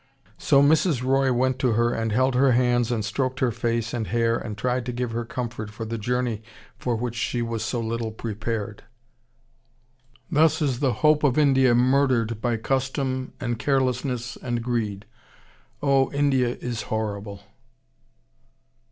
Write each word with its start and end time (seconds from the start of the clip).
So 0.39 0.63
Mrs. 0.63 1.03
Roy 1.03 1.31
went 1.31 1.59
to 1.59 1.73
her 1.73 1.93
and 1.93 2.11
held 2.11 2.33
her 2.33 2.53
hands 2.53 2.91
and 2.91 3.05
stroked 3.05 3.39
her 3.39 3.51
face 3.51 3.93
and 3.93 4.07
hair 4.07 4.35
and 4.35 4.57
tried 4.57 4.83
to 4.87 4.91
give 4.91 5.11
her 5.11 5.23
comfort 5.25 5.69
for 5.69 5.85
the 5.85 5.99
journey 5.99 6.41
for 6.75 6.95
which 6.95 7.13
she 7.13 7.43
was 7.43 7.63
so 7.63 7.79
little 7.79 8.09
prepared. 8.11 8.83
Thus 10.31 10.59
is 10.59 10.79
the 10.79 10.91
'hope 11.05 11.23
of 11.23 11.37
India' 11.37 11.75
MURDERED 11.75 12.41
by 12.41 12.57
custom 12.57 13.33
and 13.39 13.59
carelessness 13.59 14.37
and 14.41 14.63
greed. 14.63 15.05
_Oh, 15.83 16.11
India 16.11 16.57
is 16.59 16.81
horrible! 16.89 17.43